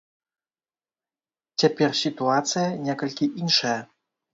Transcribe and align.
Цяпер 1.65 1.89
сітуацыя 2.03 2.67
некалькі 2.91 3.33
іншая. 3.45 3.81